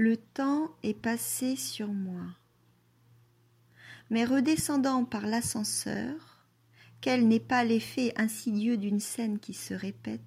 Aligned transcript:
Le 0.00 0.16
temps 0.16 0.70
est 0.84 0.94
passé 0.94 1.56
sur 1.56 1.88
moi. 1.88 2.22
Mais 4.10 4.24
redescendant 4.24 5.04
par 5.04 5.26
l'ascenseur, 5.26 6.44
quel 7.00 7.26
n'est 7.26 7.40
pas 7.40 7.64
l'effet 7.64 8.12
insidieux 8.14 8.76
d'une 8.76 9.00
scène 9.00 9.40
qui 9.40 9.54
se 9.54 9.74
répète, 9.74 10.20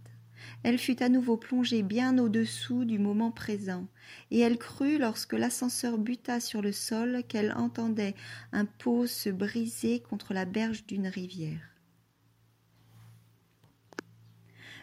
elle 0.63 0.78
fut 0.78 1.02
à 1.02 1.07
nouveau 1.07 1.38
plongée 1.38 1.84
bien 1.84 2.18
au-dessous 2.18 2.84
du 2.84 2.99
moment 2.99 3.31
présent, 3.31 3.88
et 4.29 4.39
elle 4.39 4.57
crut, 4.57 4.99
lorsque 4.99 5.31
l'ascenseur 5.31 5.97
buta 5.97 6.42
sur 6.42 6.62
le 6.62 6.74
sol, 6.74 7.24
qu'elle 7.29 7.53
entendait 7.53 8.15
un 8.51 8.65
pot 8.65 9.08
se 9.08 9.29
briser 9.29 10.01
contre 10.01 10.33
la 10.33 10.44
berge 10.44 10.85
d'une 10.85 11.08
rivière. 11.08 11.78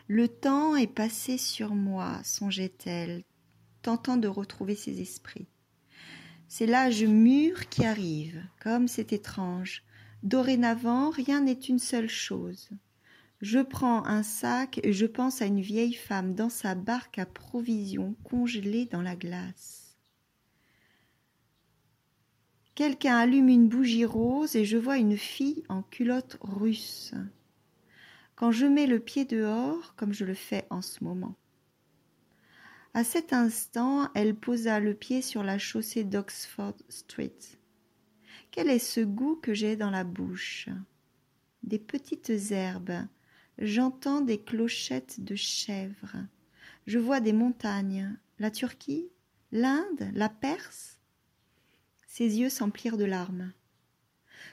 Le 0.06 0.28
temps 0.28 0.76
est 0.76 0.86
passé 0.86 1.36
sur 1.36 1.74
moi, 1.74 2.22
songeait-elle, 2.24 3.22
tentant 3.88 4.18
de 4.18 4.28
retrouver 4.28 4.74
ses 4.74 5.00
esprits. 5.00 5.48
C'est 6.46 6.66
l'âge 6.66 7.04
mûr 7.04 7.70
qui 7.70 7.86
arrive, 7.86 8.44
comme 8.60 8.86
c'est 8.86 9.14
étrange. 9.14 9.82
Dorénavant, 10.22 11.08
rien 11.08 11.40
n'est 11.40 11.54
une 11.54 11.78
seule 11.78 12.10
chose. 12.10 12.68
Je 13.40 13.60
prends 13.60 14.04
un 14.04 14.22
sac 14.22 14.78
et 14.82 14.92
je 14.92 15.06
pense 15.06 15.40
à 15.40 15.46
une 15.46 15.62
vieille 15.62 15.94
femme 15.94 16.34
dans 16.34 16.50
sa 16.50 16.74
barque 16.74 17.18
à 17.18 17.24
provisions 17.24 18.14
congelée 18.24 18.84
dans 18.84 19.00
la 19.00 19.16
glace. 19.16 19.96
Quelqu'un 22.74 23.16
allume 23.16 23.48
une 23.48 23.68
bougie 23.70 24.04
rose 24.04 24.54
et 24.54 24.66
je 24.66 24.76
vois 24.76 24.98
une 24.98 25.16
fille 25.16 25.64
en 25.70 25.80
culotte 25.80 26.36
russe. 26.42 27.14
Quand 28.36 28.52
je 28.52 28.66
mets 28.66 28.86
le 28.86 29.00
pied 29.00 29.24
dehors, 29.24 29.94
comme 29.96 30.12
je 30.12 30.26
le 30.26 30.34
fais 30.34 30.66
en 30.68 30.82
ce 30.82 31.02
moment. 31.02 31.36
À 32.98 33.04
cet 33.04 33.32
instant, 33.32 34.10
elle 34.16 34.34
posa 34.34 34.80
le 34.80 34.92
pied 34.92 35.22
sur 35.22 35.44
la 35.44 35.56
chaussée 35.56 36.02
d'Oxford 36.02 36.74
Street. 36.88 37.38
Quel 38.50 38.68
est 38.68 38.80
ce 38.80 38.98
goût 38.98 39.36
que 39.36 39.54
j'ai 39.54 39.76
dans 39.76 39.92
la 39.92 40.02
bouche? 40.02 40.68
Des 41.62 41.78
petites 41.78 42.32
herbes. 42.50 43.06
J'entends 43.56 44.20
des 44.20 44.42
clochettes 44.42 45.22
de 45.22 45.36
chèvres. 45.36 46.16
Je 46.88 46.98
vois 46.98 47.20
des 47.20 47.32
montagnes. 47.32 48.18
La 48.40 48.50
Turquie? 48.50 49.06
L'Inde? 49.52 50.10
La 50.12 50.28
Perse? 50.28 50.98
Ses 52.08 52.40
yeux 52.40 52.50
s'emplirent 52.50 52.96
de 52.96 53.04
larmes. 53.04 53.52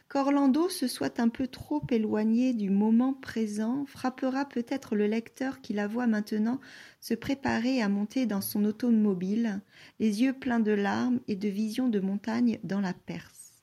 Qu'Orlando 0.09 0.69
se 0.69 0.88
soit 0.88 1.19
un 1.19 1.30
peu 1.30 1.47
trop 1.47 1.81
éloigné 1.89 2.53
du 2.53 2.69
moment 2.69 3.14
présent 3.14 3.86
frappera 3.86 4.45
peut-être 4.45 4.95
le 4.95 5.08
lecteur 5.08 5.61
qui 5.61 5.73
la 5.73 5.88
voit 5.88 6.08
maintenant 6.08 6.59
se 7.02 7.14
préparer 7.14 7.81
à 7.81 7.89
monter 7.89 8.25
dans 8.25 8.41
son 8.41 8.66
automobile, 8.66 9.61
les 10.00 10.22
yeux 10.22 10.33
pleins 10.33 10.59
de 10.59 10.72
larmes 10.72 11.19
et 11.28 11.36
de 11.36 11.50
visions 11.50 11.89
de 11.89 12.00
montagnes 12.00 12.59
dans 12.63 12.81
la 12.81 12.94
Perse. 12.94 13.53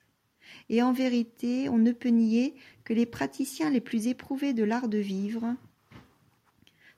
Et 0.68 0.82
en 0.82 0.92
vérité, 0.92 1.68
on 1.68 1.78
ne 1.78 1.92
peut 1.92 2.08
nier 2.08 2.54
que 2.84 2.92
les 2.92 3.06
praticiens 3.06 3.70
les 3.70 3.80
plus 3.80 4.06
éprouvés 4.06 4.54
de 4.54 4.64
l'art 4.64 4.88
de 4.88 4.98
vivre, 4.98 5.56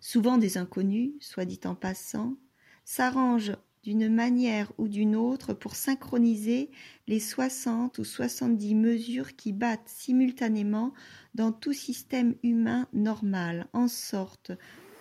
souvent 0.00 0.38
des 0.38 0.58
inconnus, 0.58 1.12
soit 1.20 1.44
dit 1.44 1.60
en 1.64 1.74
passant, 1.74 2.36
s'arrangent 2.84 3.56
d'une 3.84 4.08
manière 4.08 4.72
ou 4.78 4.88
d'une 4.88 5.14
autre 5.14 5.52
pour 5.52 5.76
synchroniser 5.76 6.70
les 7.06 7.20
soixante 7.20 7.98
ou 7.98 8.04
soixante-dix 8.04 8.74
mesures 8.74 9.36
qui 9.36 9.52
battent 9.52 9.88
simultanément 9.88 10.94
dans 11.34 11.52
tout 11.52 11.74
système 11.74 12.34
humain 12.42 12.88
normal, 12.94 13.68
en 13.74 13.86
sorte 13.86 14.52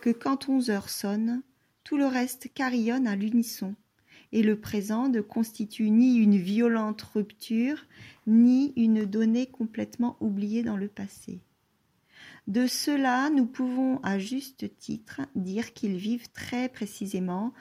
que 0.02 0.10
quand 0.10 0.50
onze 0.50 0.70
heures 0.70 0.90
sonnent, 0.90 1.44
tout 1.86 1.96
le 1.96 2.06
reste 2.06 2.50
carillonne 2.54 3.08
à 3.08 3.16
l'unisson, 3.16 3.74
et 4.34 4.44
le 4.44 4.60
présent 4.60 5.08
ne 5.08 5.22
constitue 5.22 5.90
ni 5.90 6.18
une 6.18 6.38
violente 6.38 7.02
rupture, 7.04 7.86
ni 8.28 8.74
une 8.76 9.06
donnée 9.06 9.46
complètement 9.46 10.18
oubliée 10.20 10.62
dans 10.62 10.78
le 10.78 10.90
passé. 10.90 11.40
De 12.48 12.68
cela, 12.68 13.30
nous 13.30 13.46
pouvons 13.46 14.00
à 14.04 14.20
juste 14.20 14.78
titre 14.78 15.22
dire 15.36 15.72
qu'ils 15.72 15.96
vivent 15.96 16.30
très 16.34 16.68
précisément 16.68 17.54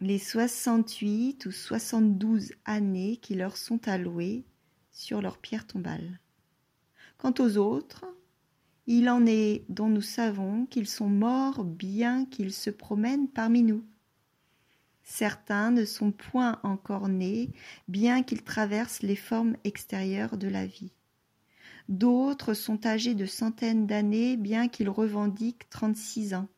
les 0.00 0.18
soixante-huit 0.18 1.44
ou 1.44 1.52
soixante-douze 1.52 2.52
années 2.64 3.18
qui 3.18 3.34
leur 3.34 3.58
sont 3.58 3.86
allouées 3.86 4.46
sur 4.90 5.20
leur 5.20 5.36
pierre 5.36 5.66
tombale. 5.66 6.20
Quant 7.18 7.34
aux 7.38 7.58
autres, 7.58 8.06
il 8.86 9.10
en 9.10 9.26
est 9.26 9.64
dont 9.68 9.88
nous 9.88 10.00
savons 10.00 10.64
qu'ils 10.64 10.88
sont 10.88 11.10
morts 11.10 11.64
bien 11.64 12.24
qu'ils 12.24 12.54
se 12.54 12.70
promènent 12.70 13.28
parmi 13.28 13.62
nous. 13.62 13.84
Certains 15.02 15.70
ne 15.70 15.84
sont 15.84 16.12
point 16.12 16.58
encore 16.62 17.08
nés, 17.08 17.50
bien 17.86 18.22
qu'ils 18.22 18.42
traversent 18.42 19.02
les 19.02 19.16
formes 19.16 19.56
extérieures 19.64 20.38
de 20.38 20.48
la 20.48 20.64
vie. 20.64 20.92
D'autres 21.90 22.54
sont 22.54 22.86
âgés 22.86 23.14
de 23.14 23.26
centaines 23.26 23.86
d'années, 23.86 24.38
bien 24.38 24.68
qu'ils 24.68 24.88
revendiquent 24.88 25.68
trente-six 25.68 26.32
ans 26.32 26.48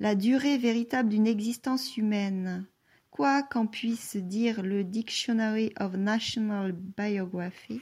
la 0.00 0.14
durée 0.14 0.58
véritable 0.58 1.08
d'une 1.08 1.26
existence 1.26 1.96
humaine, 1.96 2.66
quoi 3.10 3.42
qu'en 3.42 3.66
puisse 3.66 4.16
dire 4.16 4.62
le 4.62 4.84
Dictionary 4.84 5.72
of 5.78 5.94
National 5.94 6.72
Biography, 6.72 7.80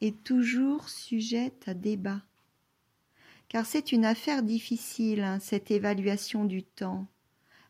est 0.00 0.22
toujours 0.22 0.88
sujette 0.88 1.64
à 1.66 1.74
débat. 1.74 2.22
Car 3.48 3.64
c'est 3.64 3.92
une 3.92 4.04
affaire 4.04 4.42
difficile, 4.42 5.22
hein, 5.22 5.38
cette 5.40 5.70
évaluation 5.70 6.44
du 6.44 6.62
temps. 6.62 7.06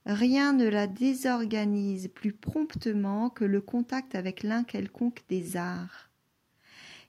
Rien 0.07 0.53
ne 0.53 0.69
la 0.69 0.87
désorganise 0.87 2.09
plus 2.09 2.33
promptement 2.33 3.29
que 3.29 3.45
le 3.45 3.61
contact 3.61 4.15
avec 4.15 4.43
l'un 4.43 4.63
quelconque 4.63 5.25
des 5.29 5.57
arts. 5.57 6.11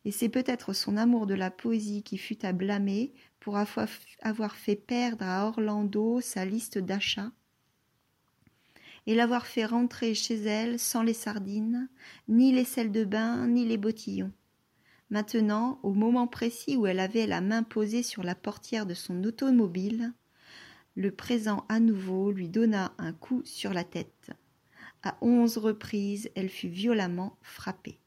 Et 0.07 0.12
c'est 0.12 0.29
peut-être 0.29 0.72
son 0.72 0.95
amour 0.95 1.28
de 1.28 1.34
la 1.34 1.51
poésie 1.51 2.01
qui 2.01 2.18
fut 2.18 2.45
à 2.45 2.53
blâmer 2.53 3.13
pour 3.41 3.57
avoir 3.57 4.56
fait 4.56 4.78
perdre 4.78 5.25
à 5.25 5.45
Orlando 5.45 6.22
sa 6.22 6.45
liste 6.45 6.78
d'achats 6.78 7.34
et 9.06 9.16
l'avoir 9.16 9.45
fait 9.45 9.66
rentrer 9.66 10.13
chez 10.13 10.35
elle 10.35 10.79
sans 10.79 11.03
les 11.03 11.13
sardines, 11.13 11.90
ni 12.29 12.53
les 12.53 12.63
sels 12.63 12.94
de 12.94 13.03
bain, 13.03 13.47
ni 13.47 13.66
les 13.66 13.75
bottillons. 13.75 14.31
Maintenant, 15.09 15.78
au 15.84 15.91
moment 15.91 16.28
précis 16.28 16.78
où 16.78 16.88
elle 16.88 17.01
avait 17.01 17.28
la 17.28 17.41
main 17.41 17.63
posée 17.63 18.01
sur 18.01 18.24
la 18.24 18.34
portière 18.34 18.85
de 18.85 18.94
son 18.94 19.22
automobile, 19.25 20.13
le 20.95 21.12
présent 21.12 21.66
à 21.68 21.81
nouveau 21.81 22.31
lui 22.31 22.47
donna 22.47 22.94
un 22.97 23.12
coup 23.12 23.41
sur 23.44 23.74
la 23.74 23.84
tête. 23.84 24.31
À 25.03 25.18
onze 25.19 25.57
reprises, 25.57 26.29
elle 26.34 26.50
fut 26.50 26.69
violemment 26.69 27.38
frappée. 27.41 28.00